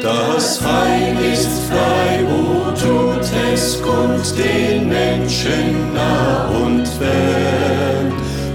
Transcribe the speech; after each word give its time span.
Das 0.00 0.64
Heil 0.64 1.16
ist 1.34 1.50
frei, 1.68 2.24
wo 2.26 2.70
tut 2.70 3.30
es 3.52 3.80
kund 3.82 4.38
den 4.38 4.88
Menschen 4.88 5.92
nah 5.92 6.48
und 6.48 6.88
fern. 6.88 8.10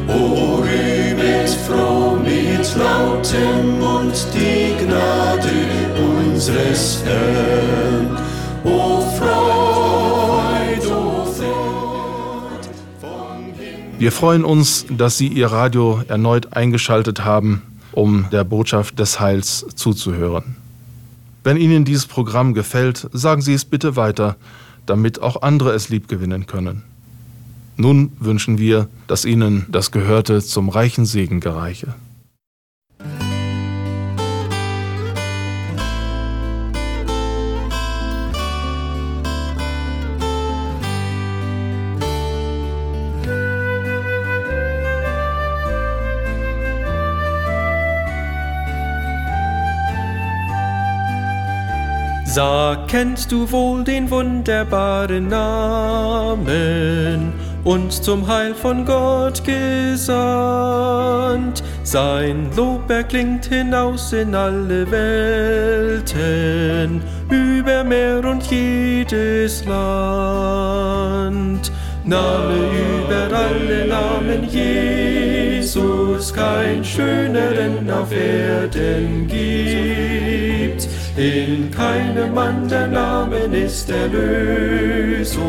O 0.07 0.63
rühmet 0.63 1.49
froh 1.67 2.17
mit 2.17 2.75
lautem 2.75 3.79
Mund 3.79 4.27
die 4.33 4.83
Gnade 4.83 5.51
unseres 5.95 7.03
Herrn. 7.05 8.17
O 8.63 9.01
Freud, 9.01 10.87
o 10.87 11.23
Freud 11.23 12.67
vom. 12.99 13.53
Wir 13.99 14.11
freuen 14.11 14.43
uns, 14.43 14.87
dass 14.89 15.19
Sie 15.19 15.27
Ihr 15.27 15.51
Radio 15.51 16.01
erneut 16.07 16.53
eingeschaltet 16.53 17.23
haben, 17.23 17.61
um 17.91 18.25
der 18.31 18.43
Botschaft 18.43 18.97
des 18.97 19.19
Heils 19.19 19.67
zuzuhören. 19.75 20.66
Wenn 21.47 21.55
Ihnen 21.55 21.85
dieses 21.85 22.07
Programm 22.07 22.53
gefällt, 22.53 23.07
sagen 23.13 23.41
Sie 23.41 23.53
es 23.53 23.63
bitte 23.63 23.95
weiter, 23.95 24.35
damit 24.85 25.21
auch 25.21 25.43
andere 25.43 25.71
es 25.71 25.87
liebgewinnen 25.87 26.45
können. 26.45 26.83
Nun 27.77 28.11
wünschen 28.19 28.57
wir, 28.57 28.89
dass 29.07 29.23
Ihnen 29.23 29.65
das 29.69 29.91
Gehörte 29.91 30.41
zum 30.41 30.67
reichen 30.67 31.05
Segen 31.05 31.39
gereiche. 31.39 31.95
Sag, 52.37 52.87
kennst 52.87 53.31
du 53.31 53.51
wohl 53.51 53.83
den 53.83 54.11
wunderbaren 54.11 55.27
Namen, 55.27 56.43
uns 57.63 57.99
zum 57.99 58.27
Heil 58.27 58.53
von 58.53 58.85
Gott 58.85 59.43
gesandt? 59.43 60.03
Sein 61.81 62.51
Lob 62.55 62.87
erklingt 62.91 63.47
hinaus 63.47 64.13
in 64.13 64.35
alle 64.35 64.85
Welten, 64.91 66.21
über 67.27 67.83
Meer 67.83 68.23
und 68.23 68.43
jedes 68.51 69.65
Land. 69.65 70.91
Name 72.05 72.53
über 72.53 73.35
alle 73.35 73.87
Namen 73.87 74.47
Jesus, 74.47 76.31
kein 76.31 76.85
schöneren 76.85 77.89
auf 77.89 78.11
Erden 78.11 79.25
gibt. 79.27 80.16
In 81.17 81.71
keinem 81.71 82.37
anderen 82.37 82.91
Namen 82.91 83.51
ist 83.51 83.89
Erlösung, 83.89 85.43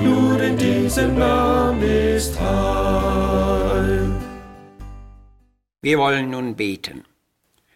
nur 0.00 0.40
in 0.40 0.56
diesem 0.56 1.18
Namen 1.18 1.82
ist 1.82 2.38
Heil. 2.38 4.08
Wir 5.80 5.98
wollen 5.98 6.30
nun 6.30 6.54
beten. 6.54 7.02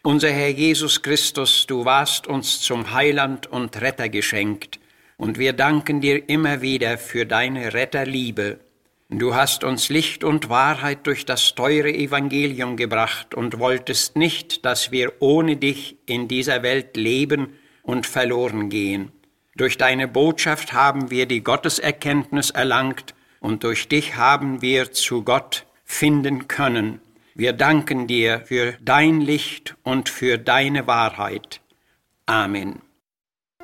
Unser 0.04 0.30
Herr 0.30 0.50
Jesus 0.50 1.02
Christus, 1.02 1.66
du 1.66 1.84
warst 1.84 2.28
uns 2.28 2.60
zum 2.60 2.92
Heiland 2.92 3.48
und 3.48 3.80
Retter 3.80 4.08
geschenkt, 4.08 4.78
und 5.16 5.38
wir 5.38 5.54
danken 5.54 6.00
dir 6.00 6.28
immer 6.28 6.60
wieder 6.60 6.98
für 6.98 7.26
deine 7.26 7.74
Retterliebe. 7.74 8.60
Du 9.08 9.34
hast 9.34 9.62
uns 9.62 9.88
Licht 9.88 10.24
und 10.24 10.48
Wahrheit 10.48 11.06
durch 11.06 11.24
das 11.24 11.54
teure 11.54 11.92
Evangelium 11.92 12.76
gebracht 12.76 13.34
und 13.34 13.60
wolltest 13.60 14.16
nicht, 14.16 14.64
dass 14.64 14.90
wir 14.90 15.12
ohne 15.20 15.56
dich 15.56 15.96
in 16.06 16.26
dieser 16.26 16.64
Welt 16.64 16.96
leben 16.96 17.52
und 17.82 18.06
verloren 18.06 18.68
gehen. 18.68 19.12
Durch 19.54 19.78
deine 19.78 20.08
Botschaft 20.08 20.72
haben 20.72 21.10
wir 21.10 21.26
die 21.26 21.42
Gotteserkenntnis 21.42 22.50
erlangt 22.50 23.14
und 23.38 23.62
durch 23.62 23.86
dich 23.88 24.16
haben 24.16 24.60
wir 24.60 24.90
zu 24.92 25.22
Gott 25.22 25.66
finden 25.84 26.48
können. 26.48 27.00
Wir 27.34 27.52
danken 27.52 28.06
dir 28.06 28.42
für 28.46 28.74
dein 28.80 29.20
Licht 29.20 29.76
und 29.84 30.08
für 30.08 30.36
deine 30.36 30.86
Wahrheit. 30.86 31.60
Amen. 32.26 32.80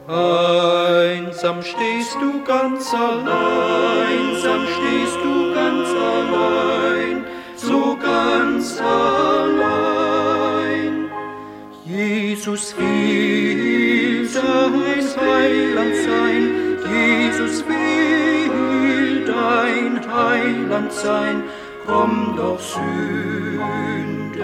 Einsam 0.08 1.58
stehst 1.62 2.16
du 2.22 2.30
ganz 2.44 2.94
allein, 2.94 3.26
einsam 4.08 4.62
stehst 4.74 5.18
du 5.22 5.34
ganz 5.54 5.88
allein, 6.16 7.16
so 7.56 7.80
ganz 8.00 8.80
allein. 8.80 10.16
Jesus 11.84 12.74
will 12.78 13.85
dein 14.36 15.16
Heiland 15.16 15.96
sein, 15.96 16.78
Jesus 16.88 17.64
will 17.66 19.24
dein 19.24 20.12
Heiland 20.12 20.92
sein, 20.92 21.42
komm 21.86 22.34
doch 22.36 22.60
Sünder, 22.60 24.38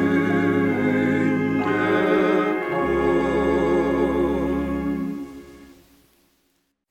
komm. 2.70 4.06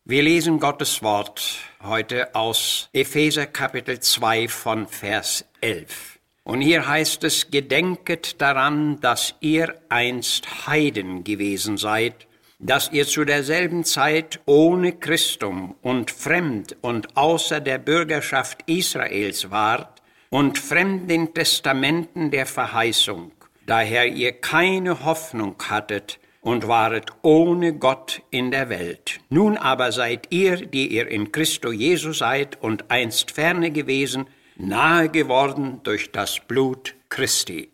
Wir 0.05 0.23
lesen 0.23 0.59
Gottes 0.59 1.01
Wort 1.01 1.57
heute 1.83 2.35
aus 2.35 2.89
Epheser 2.93 3.47
Kapitel 3.47 3.99
2 3.99 4.47
von 4.47 4.87
Vers 4.87 5.45
11. 5.61 6.14
Und 6.45 6.61
hier 6.61 6.87
heißt 6.87 7.23
es, 7.23 7.49
gedenket 7.49 8.39
daran, 8.39 8.99
dass 9.01 9.33
ihr 9.39 9.81
einst 9.89 10.67
Heiden 10.67 11.23
gewesen 11.23 11.77
seid, 11.77 12.27
dass 12.59 12.91
ihr 12.91 13.07
zu 13.07 13.25
derselben 13.25 13.83
Zeit 13.83 14.39
ohne 14.45 14.93
Christum 14.93 15.73
und 15.81 16.11
fremd 16.11 16.77
und 16.81 17.17
außer 17.17 17.59
der 17.61 17.79
Bürgerschaft 17.79 18.59
Israels 18.67 19.49
wart 19.49 20.03
und 20.29 20.59
fremd 20.59 21.09
den 21.09 21.33
Testamenten 21.33 22.29
der 22.29 22.45
Verheißung, 22.45 23.31
daher 23.65 24.05
ihr 24.05 24.33
keine 24.33 25.03
Hoffnung 25.03 25.55
hattet 25.67 26.19
und 26.41 26.67
waret 26.67 27.07
ohne 27.23 27.73
Gott 27.73 28.21
in 28.29 28.51
der 28.51 28.69
Welt. 28.69 29.19
Nun 29.29 29.57
aber 29.57 29.91
seid 29.91 30.27
ihr, 30.29 30.57
die 30.67 30.93
ihr 30.93 31.07
in 31.07 31.31
Christo 31.31 31.71
Jesu 31.71 32.13
seid 32.13 32.61
und 32.61 32.91
einst 32.91 33.31
ferne 33.31 33.71
gewesen, 33.71 34.27
nahe 34.57 35.09
geworden 35.09 35.81
durch 35.83 36.11
das 36.11 36.39
Blut 36.39 36.95
Christi. 37.09 37.69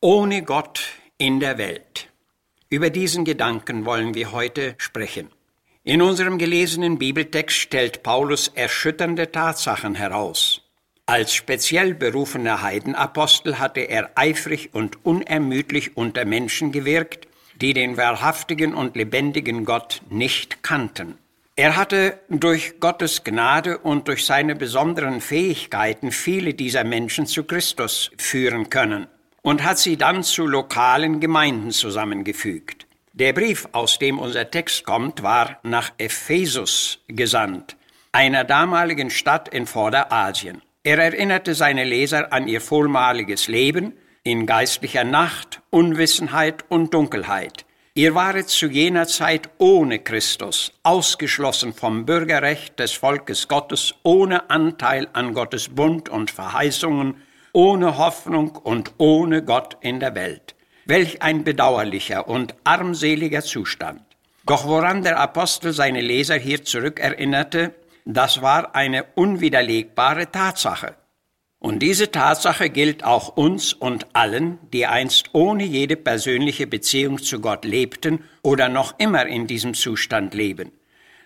Ohne 0.00 0.42
Gott 0.42 0.80
in 1.18 1.40
der 1.40 1.58
Welt. 1.58 2.08
Über 2.68 2.90
diesen 2.90 3.24
Gedanken 3.24 3.84
wollen 3.84 4.14
wir 4.14 4.32
heute 4.32 4.74
sprechen. 4.78 5.30
In 5.84 6.02
unserem 6.02 6.38
gelesenen 6.38 6.98
Bibeltext 6.98 7.56
stellt 7.56 8.02
Paulus 8.02 8.48
erschütternde 8.48 9.30
Tatsachen 9.30 9.94
heraus. 9.94 10.62
Als 11.06 11.32
speziell 11.32 11.94
berufener 11.94 12.62
Heidenapostel 12.62 13.60
hatte 13.60 13.80
er 13.80 14.10
eifrig 14.16 14.70
und 14.74 15.04
unermüdlich 15.06 15.96
unter 15.96 16.24
Menschen 16.24 16.72
gewirkt, 16.72 17.28
die 17.60 17.72
den 17.72 17.96
wahrhaftigen 17.96 18.74
und 18.74 18.96
lebendigen 18.96 19.64
Gott 19.64 20.02
nicht 20.10 20.64
kannten. 20.64 21.16
Er 21.58 21.76
hatte 21.76 22.20
durch 22.28 22.80
Gottes 22.80 23.24
Gnade 23.24 23.78
und 23.78 24.08
durch 24.08 24.26
seine 24.26 24.54
besonderen 24.54 25.22
Fähigkeiten 25.22 26.12
viele 26.12 26.52
dieser 26.52 26.84
Menschen 26.84 27.26
zu 27.26 27.44
Christus 27.44 28.10
führen 28.18 28.68
können 28.68 29.06
und 29.40 29.64
hat 29.64 29.78
sie 29.78 29.96
dann 29.96 30.22
zu 30.22 30.46
lokalen 30.46 31.18
Gemeinden 31.18 31.70
zusammengefügt. 31.70 32.86
Der 33.14 33.32
Brief, 33.32 33.68
aus 33.72 33.98
dem 33.98 34.18
unser 34.18 34.50
Text 34.50 34.84
kommt, 34.84 35.22
war 35.22 35.58
nach 35.62 35.92
Ephesus 35.96 36.98
gesandt, 37.08 37.78
einer 38.12 38.44
damaligen 38.44 39.08
Stadt 39.08 39.48
in 39.48 39.66
Vorderasien. 39.66 40.60
Er 40.82 40.98
erinnerte 40.98 41.54
seine 41.54 41.84
Leser 41.84 42.34
an 42.34 42.48
ihr 42.48 42.60
vormaliges 42.60 43.48
Leben 43.48 43.94
in 44.24 44.44
geistlicher 44.44 45.04
Nacht, 45.04 45.62
Unwissenheit 45.70 46.66
und 46.68 46.92
Dunkelheit. 46.92 47.65
Ihr 47.98 48.14
waret 48.14 48.50
zu 48.50 48.66
jener 48.66 49.06
Zeit 49.06 49.48
ohne 49.56 49.98
Christus, 50.00 50.70
ausgeschlossen 50.82 51.72
vom 51.72 52.04
Bürgerrecht 52.04 52.78
des 52.78 52.92
Volkes 52.92 53.48
Gottes, 53.48 53.94
ohne 54.02 54.50
Anteil 54.50 55.08
an 55.14 55.32
Gottes 55.32 55.70
Bund 55.70 56.10
und 56.10 56.30
Verheißungen, 56.30 57.22
ohne 57.54 57.96
Hoffnung 57.96 58.50
und 58.54 58.92
ohne 58.98 59.42
Gott 59.42 59.78
in 59.80 59.98
der 59.98 60.14
Welt. 60.14 60.54
Welch 60.84 61.22
ein 61.22 61.42
bedauerlicher 61.42 62.28
und 62.28 62.54
armseliger 62.64 63.40
Zustand. 63.40 64.02
Doch 64.44 64.66
woran 64.66 65.02
der 65.02 65.18
Apostel 65.18 65.72
seine 65.72 66.02
Leser 66.02 66.36
hier 66.36 66.62
zurückerinnerte, 66.62 67.74
das 68.04 68.42
war 68.42 68.74
eine 68.74 69.04
unwiderlegbare 69.14 70.30
Tatsache. 70.30 70.96
Und 71.58 71.80
diese 71.80 72.10
Tatsache 72.10 72.68
gilt 72.68 73.04
auch 73.04 73.36
uns 73.36 73.72
und 73.72 74.14
allen, 74.14 74.58
die 74.72 74.86
einst 74.86 75.30
ohne 75.32 75.64
jede 75.64 75.96
persönliche 75.96 76.66
Beziehung 76.66 77.22
zu 77.22 77.40
Gott 77.40 77.64
lebten 77.64 78.24
oder 78.42 78.68
noch 78.68 78.94
immer 78.98 79.26
in 79.26 79.46
diesem 79.46 79.74
Zustand 79.74 80.34
leben. 80.34 80.72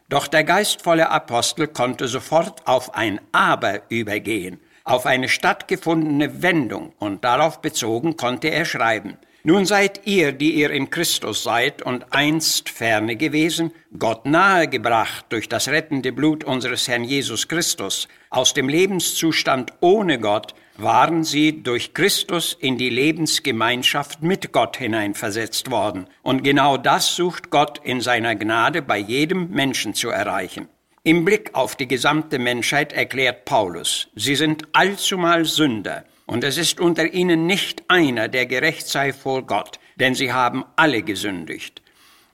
Doch 0.09 0.29
der 0.29 0.45
geistvolle 0.45 1.11
Apostel 1.11 1.69
konnte 1.69 2.09
sofort 2.09 2.67
auf 2.67 2.95
ein 2.95 3.21
Aber 3.33 3.83
übergehen, 3.91 4.61
auf 4.85 5.07
eine 5.07 5.29
stattgefundene 5.29 6.43
Wendung, 6.43 6.93
und 6.99 7.25
darauf 7.25 7.61
bezogen 7.61 8.17
konnte 8.17 8.49
er 8.49 8.65
schreiben, 8.65 9.19
nun 9.43 9.65
seid 9.65 10.03
ihr, 10.07 10.33
die 10.33 10.53
ihr 10.55 10.71
in 10.71 10.91
Christus 10.91 11.43
seid 11.43 11.81
und 11.81 12.13
einst 12.13 12.69
ferne 12.69 13.17
gewesen, 13.17 13.73
Gott 13.99 14.27
nahegebracht 14.27 15.25
durch 15.31 15.49
das 15.49 15.69
rettende 15.69 16.13
Blut 16.13 16.45
unseres 16.45 16.89
Herrn 16.89 17.05
Jesus 17.05 17.49
Christus. 17.49 18.07
Aus 18.29 18.53
dem 18.53 18.69
Lebenszustand 18.69 19.73
ohne 19.81 20.19
Gott 20.19 20.55
waren 20.77 21.25
sie 21.25 21.63
durch 21.63 21.95
Christus 21.95 22.57
in 22.59 22.77
die 22.77 22.91
Lebensgemeinschaft 22.91 24.23
mit 24.23 24.53
Gott 24.53 24.77
hineinversetzt 24.77 25.71
worden. 25.71 26.07
Und 26.23 26.43
genau 26.43 26.77
das 26.77 27.17
sucht 27.17 27.51
Gott 27.51 27.81
in 27.83 28.01
seiner 28.01 28.35
Gnade 28.35 28.83
bei 28.83 28.99
jedem 28.99 29.51
Menschen 29.51 29.95
zu 29.95 30.11
erreichen. 30.11 30.69
Im 31.03 31.25
Blick 31.25 31.55
auf 31.55 31.77
die 31.77 31.89
gesamte 31.89 32.39
Menschheit 32.39 32.93
erklärt 32.93 33.47
Paulus, 33.47 34.09
sie 34.15 34.37
sind 34.37 34.65
allzumal 34.73 35.47
Sünder 35.47 36.05
und 36.31 36.45
es 36.45 36.59
ist 36.59 36.79
unter 36.79 37.13
ihnen 37.13 37.47
nicht 37.47 37.83
einer, 37.89 38.29
der 38.29 38.47
gerecht 38.47 38.87
sei 38.87 39.13
vor 39.13 39.43
Gott, 39.47 39.81
denn 39.97 40.15
sie 40.15 40.33
haben 40.33 40.65
alle 40.77 41.03
gesündigt. 41.03 41.83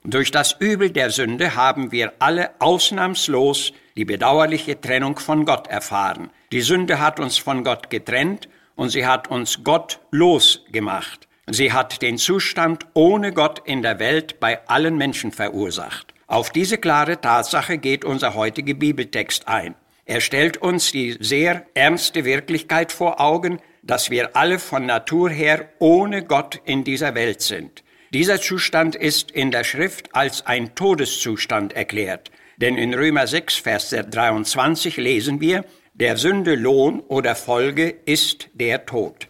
Durch 0.03 0.29
das 0.29 0.55
Übel 0.59 0.91
der 0.91 1.09
Sünde 1.09 1.55
haben 1.55 1.91
wir 1.91 2.13
alle 2.19 2.51
ausnahmslos 2.59 3.73
die 3.95 4.05
bedauerliche 4.05 4.79
Trennung 4.79 5.17
von 5.17 5.45
Gott 5.45 5.65
erfahren. 5.65 6.29
Die 6.51 6.61
Sünde 6.61 6.99
hat 6.99 7.19
uns 7.19 7.39
von 7.39 7.63
Gott 7.63 7.89
getrennt 7.89 8.47
und 8.75 8.89
sie 8.89 9.07
hat 9.07 9.31
uns 9.31 9.63
Gott 9.63 9.99
losgemacht. 10.11 11.27
Sie 11.47 11.73
hat 11.73 12.03
den 12.03 12.19
Zustand 12.19 12.85
ohne 12.93 13.33
Gott 13.33 13.63
in 13.65 13.81
der 13.81 13.97
Welt 13.97 14.39
bei 14.39 14.59
allen 14.67 14.97
Menschen 14.97 15.31
verursacht. 15.31 16.13
Auf 16.27 16.51
diese 16.51 16.77
klare 16.77 17.19
Tatsache 17.19 17.79
geht 17.79 18.05
unser 18.05 18.35
heutiger 18.35 18.75
Bibeltext 18.75 19.47
ein. 19.47 19.73
Er 20.05 20.21
stellt 20.21 20.57
uns 20.57 20.91
die 20.91 21.17
sehr 21.19 21.65
ernste 21.73 22.25
Wirklichkeit 22.25 22.91
vor 22.93 23.19
Augen, 23.19 23.59
dass 23.83 24.09
wir 24.09 24.35
alle 24.35 24.59
von 24.59 24.85
Natur 24.85 25.29
her 25.29 25.69
ohne 25.79 26.23
Gott 26.23 26.61
in 26.65 26.83
dieser 26.83 27.15
Welt 27.15 27.41
sind. 27.41 27.83
Dieser 28.11 28.39
Zustand 28.39 28.95
ist 28.95 29.31
in 29.31 29.51
der 29.51 29.63
Schrift 29.63 30.15
als 30.15 30.45
ein 30.45 30.75
Todeszustand 30.75 31.73
erklärt. 31.73 32.31
Denn 32.57 32.77
in 32.77 32.93
Römer 32.93 33.27
6, 33.27 33.57
Vers 33.57 33.89
23 33.89 34.97
lesen 34.97 35.41
wir, 35.41 35.65
der 35.93 36.17
Sünde 36.17 36.55
Lohn 36.55 37.01
oder 37.01 37.35
Folge 37.35 37.89
ist 38.05 38.49
der 38.53 38.85
Tod. 38.85 39.27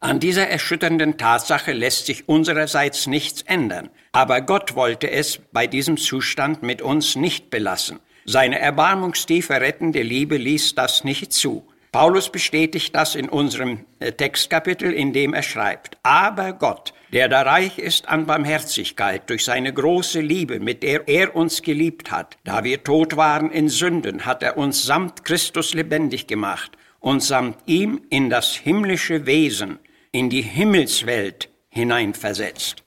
An 0.00 0.18
dieser 0.18 0.48
erschütternden 0.48 1.18
Tatsache 1.18 1.72
lässt 1.72 2.06
sich 2.06 2.28
unsererseits 2.28 3.06
nichts 3.06 3.42
ändern. 3.42 3.90
Aber 4.12 4.40
Gott 4.40 4.74
wollte 4.74 5.10
es 5.10 5.40
bei 5.52 5.66
diesem 5.66 5.98
Zustand 5.98 6.62
mit 6.62 6.80
uns 6.80 7.16
nicht 7.16 7.50
belassen. 7.50 8.00
Seine 8.24 8.58
erbarmungstiefe 8.58 9.60
rettende 9.60 10.02
Liebe 10.02 10.36
ließ 10.36 10.74
das 10.74 11.04
nicht 11.04 11.32
zu. 11.32 11.66
Paulus 11.92 12.30
bestätigt 12.30 12.94
das 12.94 13.16
in 13.16 13.28
unserem 13.28 13.84
äh, 13.98 14.12
Textkapitel, 14.12 14.92
in 14.92 15.12
dem 15.12 15.34
er 15.34 15.42
schreibt, 15.42 15.98
aber 16.04 16.52
Gott, 16.52 16.94
der 17.12 17.28
da 17.28 17.42
reich 17.42 17.78
ist 17.78 18.08
an 18.08 18.26
Barmherzigkeit 18.26 19.28
durch 19.28 19.44
seine 19.44 19.72
große 19.72 20.20
Liebe, 20.20 20.60
mit 20.60 20.84
der 20.84 21.08
er 21.08 21.34
uns 21.34 21.62
geliebt 21.62 22.12
hat, 22.12 22.38
da 22.44 22.62
wir 22.62 22.84
tot 22.84 23.16
waren 23.16 23.50
in 23.50 23.68
Sünden, 23.68 24.24
hat 24.24 24.44
er 24.44 24.56
uns 24.56 24.84
samt 24.84 25.24
Christus 25.24 25.74
lebendig 25.74 26.28
gemacht 26.28 26.70
und 27.00 27.24
samt 27.24 27.58
ihm 27.66 28.02
in 28.08 28.30
das 28.30 28.54
himmlische 28.54 29.26
Wesen, 29.26 29.80
in 30.12 30.30
die 30.30 30.42
Himmelswelt 30.42 31.48
hineinversetzt. 31.70 32.84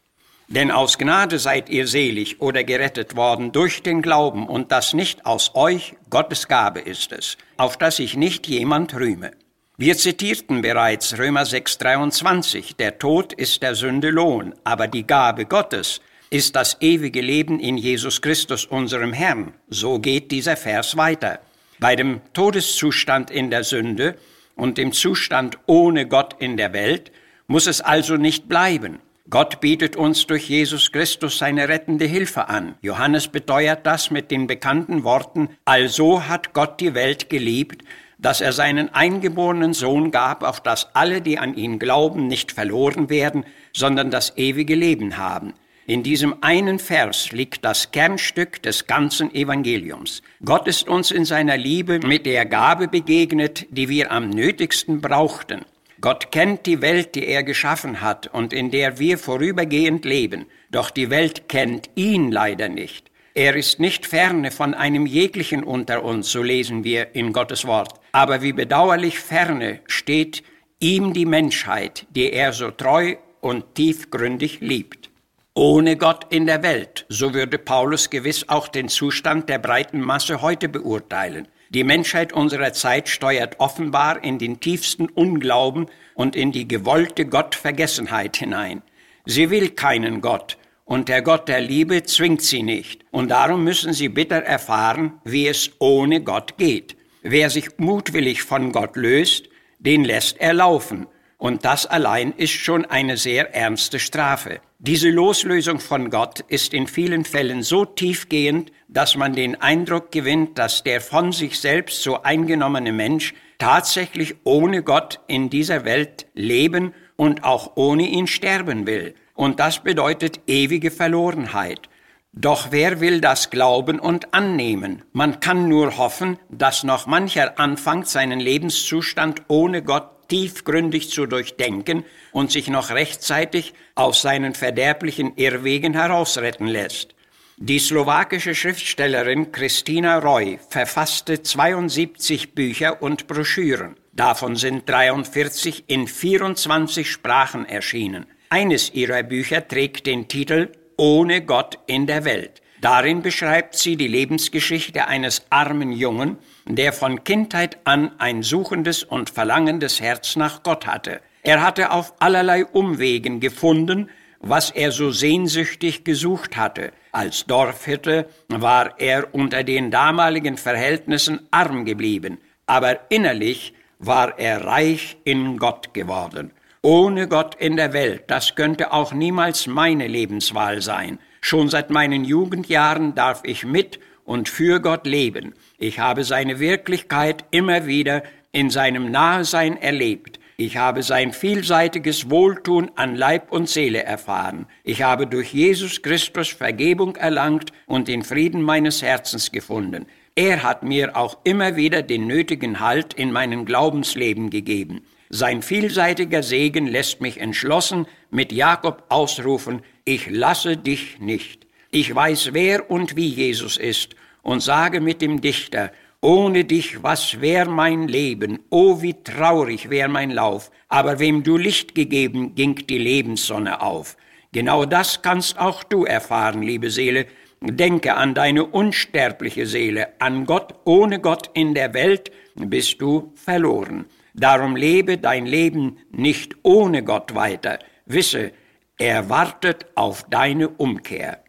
Denn 0.54 0.70
aus 0.70 1.00
Gnade 1.00 1.40
seid 1.40 1.68
ihr 1.70 1.88
selig 1.88 2.40
oder 2.40 2.64
gerettet 2.64 3.16
worden 3.16 3.52
durch 3.52 3.82
den 3.82 4.04
Glauben, 4.04 4.48
und 4.48 4.72
das 4.72 4.94
nicht 4.94 5.26
aus 5.26 5.56
euch, 5.56 5.96
Gottes 6.12 6.48
Gabe 6.48 6.80
ist 6.80 7.12
es, 7.12 7.38
auf 7.58 7.76
dass 7.76 7.96
sich 7.96 8.16
nicht 8.16 8.48
jemand 8.48 8.94
rühme. 8.94 9.32
Wir 9.78 9.98
zitierten 9.98 10.62
bereits 10.62 11.18
Römer 11.18 11.48
6, 11.48 11.80
23, 11.80 12.76
der 12.76 13.00
Tod 13.00 13.34
ist 13.34 13.64
der 13.64 13.74
Sünde 13.74 14.12
Lohn, 14.12 14.54
aber 14.64 14.88
die 14.88 15.08
Gabe 15.08 15.46
Gottes 15.46 16.02
ist 16.30 16.56
das 16.56 16.78
ewige 16.82 17.22
Leben 17.22 17.60
in 17.60 17.76
Jesus 17.76 18.22
Christus, 18.22 18.66
unserem 18.66 19.12
Herrn. 19.12 19.56
So 19.70 19.98
geht 19.98 20.30
dieser 20.30 20.56
Vers 20.56 20.96
weiter. 20.96 21.40
Bei 21.80 21.96
dem 21.96 22.22
Todeszustand 22.34 23.32
in 23.32 23.50
der 23.50 23.64
Sünde 23.64 24.18
und 24.56 24.78
dem 24.78 24.92
Zustand 24.92 25.58
ohne 25.66 26.08
Gott 26.08 26.36
in 26.38 26.58
der 26.58 26.74
Welt 26.74 27.12
muss 27.48 27.66
es 27.66 27.82
also 27.82 28.18
nicht 28.18 28.48
bleiben. 28.48 29.00
Gott 29.30 29.62
bietet 29.62 29.96
uns 29.96 30.28
durch 30.28 30.50
Jesus 30.50 30.92
Christus 30.92 31.38
seine 31.38 31.70
rettende 31.70 32.04
Hilfe 32.04 32.50
an. 32.50 32.76
Johannes 32.82 33.30
beteuert 33.30 33.86
das 33.86 34.12
mit 34.12 34.32
den 34.32 34.48
bekannten 34.48 35.06
Worten, 35.06 35.50
also 35.64 36.28
hat 36.28 36.54
Gott 36.54 36.82
die 36.82 36.94
Welt 36.94 37.30
geliebt, 37.30 37.84
dass 38.20 38.42
er 38.42 38.52
seinen 38.52 38.94
eingeborenen 38.94 39.74
Sohn 39.74 40.12
gab, 40.12 40.44
auf 40.44 40.60
dass 40.60 40.94
alle, 40.94 41.22
die 41.22 41.40
an 41.40 41.56
ihn 41.56 41.80
glauben, 41.80 42.28
nicht 42.28 42.52
verloren 42.52 43.10
werden, 43.10 43.46
sondern 43.72 44.12
das 44.12 44.38
ewige 44.38 44.76
Leben 44.76 45.16
haben. 45.16 45.54
In 45.86 46.04
diesem 46.04 46.44
einen 46.44 46.78
Vers 46.78 47.32
liegt 47.32 47.64
das 47.64 47.92
Kernstück 47.92 48.62
des 48.62 48.88
ganzen 48.88 49.34
Evangeliums. 49.34 50.22
Gott 50.44 50.68
ist 50.68 50.90
uns 50.90 51.12
in 51.12 51.24
seiner 51.24 51.58
Liebe 51.58 52.00
mit 52.00 52.26
der 52.26 52.46
Gabe 52.46 52.90
begegnet, 52.90 53.68
die 53.70 53.88
wir 53.88 54.12
am 54.12 54.30
nötigsten 54.30 55.00
brauchten. 55.00 55.66
Gott 56.04 56.34
kennt 56.34 56.66
die 56.66 56.82
Welt, 56.82 57.16
die 57.16 57.26
er 57.26 57.44
geschaffen 57.44 58.02
hat 58.02 58.28
und 58.28 58.52
in 58.52 58.72
der 58.72 59.00
wir 59.00 59.18
vorübergehend 59.18 60.04
leben, 60.04 60.48
doch 60.70 60.90
die 60.90 61.10
Welt 61.10 61.48
kennt 61.48 61.90
ihn 61.96 62.30
leider 62.30 62.68
nicht. 62.68 63.10
Er 63.36 63.56
ist 63.56 63.80
nicht 63.80 64.06
ferne 64.06 64.52
von 64.52 64.74
einem 64.74 65.06
jeglichen 65.06 65.64
unter 65.64 66.04
uns, 66.04 66.30
so 66.30 66.44
lesen 66.44 66.84
wir 66.84 67.16
in 67.16 67.32
Gottes 67.32 67.64
Wort. 67.64 68.02
Aber 68.12 68.42
wie 68.42 68.52
bedauerlich 68.52 69.18
ferne 69.18 69.80
steht 69.88 70.44
ihm 70.82 71.14
die 71.14 71.26
Menschheit, 71.26 72.06
die 72.10 72.34
er 72.34 72.52
so 72.52 72.70
treu 72.70 73.16
und 73.40 73.74
tiefgründig 73.76 74.60
liebt. 74.60 75.10
Ohne 75.54 75.96
Gott 75.96 76.34
in 76.34 76.48
der 76.48 76.64
Welt, 76.64 77.06
so 77.08 77.34
würde 77.34 77.58
Paulus 77.58 78.10
gewiss 78.10 78.50
auch 78.50 78.68
den 78.68 78.90
Zustand 78.90 79.48
der 79.48 79.60
breiten 79.60 80.02
Masse 80.02 80.42
heute 80.42 80.68
beurteilen. 80.68 81.48
Die 81.74 81.84
Menschheit 81.84 82.34
unserer 82.34 82.72
Zeit 82.74 83.10
steuert 83.10 83.60
offenbar 83.60 84.24
in 84.24 84.38
den 84.38 84.60
tiefsten 84.60 85.08
Unglauben 85.08 85.88
und 86.14 86.36
in 86.36 86.52
die 86.52 86.68
gewollte 86.68 87.26
Gottvergessenheit 87.26 88.38
hinein. 88.38 88.84
Sie 89.26 89.50
will 89.50 89.70
keinen 89.70 90.22
Gott, 90.22 90.58
und 90.86 91.10
der 91.10 91.24
Gott 91.24 91.48
der 91.48 91.62
Liebe 91.62 92.04
zwingt 92.04 92.44
sie 92.44 92.62
nicht, 92.62 93.06
und 93.10 93.30
darum 93.30 93.64
müssen 93.64 93.94
sie 93.94 94.10
bitter 94.10 94.44
erfahren, 94.44 95.14
wie 95.24 95.48
es 95.48 95.72
ohne 95.80 96.22
Gott 96.22 96.58
geht. 96.58 96.96
Wer 97.24 97.50
sich 97.50 97.70
mutwillig 97.78 98.44
von 98.44 98.72
Gott 98.72 98.96
löst, 98.96 99.50
den 99.80 100.04
lässt 100.04 100.40
er 100.40 100.54
laufen, 100.54 101.08
und 101.44 101.66
das 101.66 101.86
allein 101.86 102.32
ist 102.32 102.54
schon 102.54 102.86
eine 102.86 103.18
sehr 103.18 103.54
ernste 103.54 104.00
Strafe. 104.00 104.62
Diese 104.80 105.10
Loslösung 105.10 105.82
von 105.82 106.10
Gott 106.10 106.40
ist 106.40 106.74
in 106.74 106.88
vielen 106.88 107.26
Fällen 107.26 107.64
so 107.64 107.84
tiefgehend, 107.84 108.72
dass 108.88 109.18
man 109.18 109.34
den 109.34 109.60
Eindruck 109.62 110.14
gewinnt, 110.14 110.58
dass 110.58 110.84
der 110.84 111.02
von 111.02 111.34
sich 111.34 111.60
selbst 111.60 112.02
so 112.02 112.24
eingenommene 112.24 112.94
Mensch 112.94 113.34
tatsächlich 113.58 114.36
ohne 114.46 114.84
Gott 114.84 115.20
in 115.28 115.50
dieser 115.50 115.84
Welt 115.84 116.28
leben 116.34 116.94
und 117.18 117.44
auch 117.44 117.74
ohne 117.76 118.04
ihn 118.04 118.28
sterben 118.28 118.88
will. 118.88 119.14
Und 119.34 119.60
das 119.60 119.80
bedeutet 119.80 120.40
ewige 120.48 120.92
Verlorenheit. 120.92 121.90
Doch 122.32 122.68
wer 122.72 123.02
will 123.02 123.20
das 123.20 123.50
glauben 123.50 124.00
und 124.00 124.34
annehmen? 124.34 125.04
Man 125.12 125.42
kann 125.42 125.68
nur 125.68 125.98
hoffen, 125.98 126.40
dass 126.50 126.86
noch 126.86 127.06
mancher 127.06 127.60
anfängt, 127.60 128.08
seinen 128.08 128.40
Lebenszustand 128.40 129.42
ohne 129.50 129.84
Gott 129.84 130.23
tiefgründig 130.34 131.12
zu 131.12 131.28
durchdenken 131.28 132.06
und 132.32 132.52
sich 132.52 132.68
noch 132.68 132.90
rechtzeitig 132.90 133.76
aus 133.94 134.24
seinen 134.24 134.56
verderblichen 134.56 135.34
Irrwegen 135.36 135.94
herausretten 135.94 136.66
lässt. 136.66 137.14
Die 137.58 137.78
slowakische 137.78 138.56
Schriftstellerin 138.56 139.52
Christina 139.52 140.18
Roy 140.18 140.58
verfasste 140.70 141.44
72 141.44 142.56
Bücher 142.56 143.04
und 143.04 143.28
Broschüren. 143.28 143.96
Davon 144.12 144.56
sind 144.56 144.90
43 144.90 145.84
in 145.86 146.08
24 146.08 147.12
Sprachen 147.12 147.68
erschienen. 147.68 148.26
Eines 148.50 148.92
ihrer 148.92 149.22
Bücher 149.22 149.68
trägt 149.68 150.08
den 150.08 150.28
Titel 150.28 150.72
Ohne 150.98 151.46
Gott 151.46 151.78
in 151.86 152.08
der 152.08 152.26
Welt. 152.26 152.64
Darin 152.82 153.22
beschreibt 153.22 153.76
sie 153.76 153.98
die 153.98 154.08
Lebensgeschichte 154.08 155.08
eines 155.08 155.44
armen 155.52 155.92
Jungen, 155.92 156.40
der 156.66 156.94
von 156.94 157.24
Kindheit 157.24 157.78
an 157.84 158.12
ein 158.20 158.44
suchendes 158.44 159.04
und 159.04 159.30
verlangendes 159.30 160.02
Herz 160.02 160.36
nach 160.36 160.64
Gott 160.64 160.88
hatte. 160.88 161.22
Er 161.44 161.62
hatte 161.62 161.92
auf 161.92 162.14
allerlei 162.20 162.66
Umwegen 162.66 163.40
gefunden, 163.40 164.10
was 164.40 164.72
er 164.72 164.92
so 164.92 165.12
sehnsüchtig 165.12 166.04
gesucht 166.04 166.58
hatte. 166.58 166.92
Als 167.12 167.46
Dorfhirte 167.46 168.28
war 168.48 169.00
er 169.00 169.34
unter 169.34 169.64
den 169.64 169.92
damaligen 169.92 170.58
Verhältnissen 170.58 171.48
arm 171.52 171.86
geblieben, 171.86 172.40
aber 172.66 173.12
innerlich 173.12 173.74
war 174.00 174.38
er 174.38 174.66
reich 174.66 175.18
in 175.24 175.58
Gott 175.58 175.94
geworden. 175.94 176.52
Ohne 176.82 177.30
Gott 177.30 177.56
in 177.56 177.78
der 177.78 177.94
Welt, 177.94 178.24
das 178.28 178.56
könnte 178.56 178.92
auch 178.92 179.14
niemals 179.14 179.68
meine 179.68 180.08
Lebenswahl 180.08 180.82
sein. 180.82 181.20
Schon 181.40 181.70
seit 181.70 181.90
meinen 181.90 182.26
Jugendjahren 182.26 183.16
darf 183.16 183.42
ich 183.46 183.64
mit 183.64 184.00
und 184.26 184.50
für 184.50 184.80
Gott 184.80 185.06
leben. 185.06 185.54
Ich 185.78 186.00
habe 186.00 186.24
seine 186.24 186.60
Wirklichkeit 186.60 187.46
immer 187.52 187.86
wieder 187.86 188.24
in 188.52 188.70
seinem 188.70 189.12
Nahesein 189.12 189.82
erlebt. 189.82 190.40
Ich 190.56 190.78
habe 190.78 191.02
sein 191.02 191.34
vielseitiges 191.34 192.30
Wohltun 192.30 192.92
an 192.96 193.16
Leib 193.16 193.52
und 193.52 193.68
Seele 193.68 194.04
erfahren. 194.04 194.68
Ich 194.84 195.02
habe 195.02 195.26
durch 195.26 195.52
Jesus 195.52 196.02
Christus 196.04 196.50
Vergebung 196.50 197.16
erlangt 197.16 197.74
und 197.88 198.08
den 198.08 198.24
Frieden 198.24 198.62
meines 198.62 199.02
Herzens 199.02 199.52
gefunden. 199.52 200.06
Er 200.36 200.64
hat 200.64 200.84
mir 200.84 201.18
auch 201.18 201.38
immer 201.44 201.76
wieder 201.76 202.04
den 202.04 202.28
nötigen 202.28 202.80
Halt 202.80 203.14
in 203.14 203.32
meinem 203.32 203.66
Glaubensleben 203.66 204.52
gegeben. 204.52 205.02
Sein 205.30 205.64
vielseitiger 205.64 206.44
Segen 206.44 206.86
lässt 206.86 207.20
mich 207.20 207.40
entschlossen 207.40 208.06
mit 208.30 208.52
Jakob 208.52 209.04
ausrufen, 209.10 209.82
ich 210.06 210.30
lasse 210.30 210.78
dich 210.78 211.20
nicht. 211.20 211.63
Ich 211.96 212.16
weiß, 212.16 212.54
wer 212.54 212.90
und 212.90 213.16
wie 213.16 213.28
Jesus 213.28 213.78
ist 213.78 214.16
und 214.42 214.62
sage 214.64 215.00
mit 215.00 215.22
dem 215.22 215.42
Dichter, 215.42 215.92
ohne 216.22 216.66
dich, 216.66 217.04
was 217.04 217.40
wär 217.40 217.70
mein 217.70 218.08
Leben? 218.08 218.58
Oh, 218.72 219.04
wie 219.04 219.14
traurig 219.14 219.92
wär 219.92 220.08
mein 220.08 220.32
Lauf. 220.32 220.72
Aber 220.90 221.20
wem 221.20 221.44
du 221.44 221.56
Licht 221.56 221.94
gegeben, 221.94 222.56
ging 222.56 222.74
die 222.88 222.98
Lebenssonne 222.98 223.80
auf. 223.80 224.18
Genau 224.52 224.86
das 224.86 225.22
kannst 225.22 225.60
auch 225.60 225.84
du 225.84 226.04
erfahren, 226.04 226.64
liebe 226.64 226.90
Seele. 226.90 227.28
Denke 227.62 228.16
an 228.16 228.34
deine 228.34 228.66
unsterbliche 228.66 229.68
Seele, 229.68 230.20
an 230.20 230.48
Gott. 230.48 230.74
Ohne 230.86 231.20
Gott 231.20 231.52
in 231.54 231.76
der 231.76 231.94
Welt 231.94 232.32
bist 232.56 233.02
du 233.02 233.32
verloren. 233.36 234.06
Darum 234.34 234.76
lebe 234.76 235.20
dein 235.20 235.46
Leben 235.46 236.00
nicht 236.10 236.56
ohne 236.64 237.04
Gott 237.04 237.36
weiter. 237.36 237.78
Wisse, 238.08 238.52
er 238.98 239.30
wartet 239.30 239.86
auf 239.94 240.24
deine 240.28 240.70
Umkehr. 240.70 241.44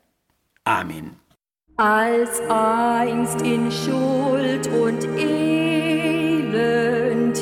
Amen. 0.66 1.16
Als 1.76 2.40
einst 2.49 3.42
in 3.42 3.71
Schuld 3.71 4.66
und 4.68 5.04
Elend 5.18 6.54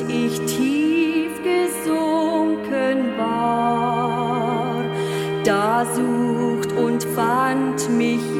ich 0.09 0.39
tief 0.41 1.31
gesunken 1.41 3.17
war, 3.17 4.83
da 5.45 5.85
sucht 5.85 6.73
und 6.73 7.01
fand 7.15 7.89
mich 7.97 8.32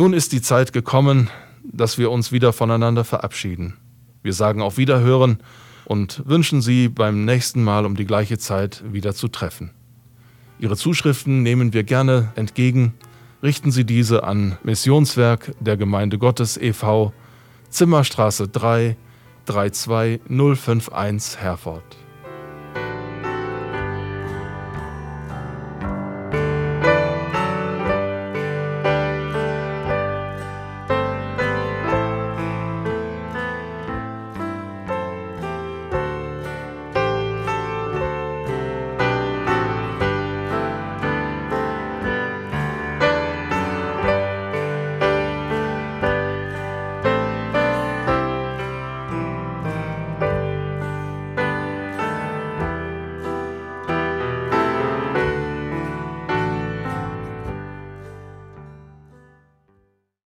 Nun 0.00 0.14
ist 0.14 0.32
die 0.32 0.40
Zeit 0.40 0.72
gekommen, 0.72 1.28
dass 1.62 1.98
wir 1.98 2.10
uns 2.10 2.32
wieder 2.32 2.54
voneinander 2.54 3.04
verabschieden. 3.04 3.76
Wir 4.22 4.32
sagen 4.32 4.62
auf 4.62 4.78
Wiederhören 4.78 5.40
und 5.84 6.22
wünschen 6.24 6.62
Sie 6.62 6.88
beim 6.88 7.26
nächsten 7.26 7.62
Mal 7.62 7.84
um 7.84 7.96
die 7.96 8.06
gleiche 8.06 8.38
Zeit 8.38 8.82
wieder 8.90 9.14
zu 9.14 9.28
treffen. 9.28 9.72
Ihre 10.58 10.78
Zuschriften 10.78 11.42
nehmen 11.42 11.74
wir 11.74 11.84
gerne 11.84 12.32
entgegen. 12.34 12.94
Richten 13.42 13.72
Sie 13.72 13.84
diese 13.84 14.24
an 14.24 14.56
Missionswerk 14.62 15.52
der 15.60 15.76
Gemeinde 15.76 16.16
Gottes 16.16 16.56
e.V., 16.56 17.12
Zimmerstraße 17.68 18.48
3, 18.48 18.96
32051 19.44 21.40
Herford. 21.42 21.84